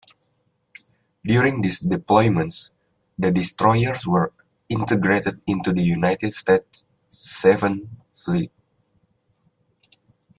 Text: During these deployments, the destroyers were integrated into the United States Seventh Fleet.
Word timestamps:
During 1.23 1.61
these 1.61 1.79
deployments, 1.79 2.71
the 3.19 3.29
destroyers 3.29 4.07
were 4.07 4.33
integrated 4.67 5.43
into 5.45 5.71
the 5.71 5.83
United 5.83 6.33
States 6.33 6.83
Seventh 7.07 7.87
Fleet. 8.11 8.51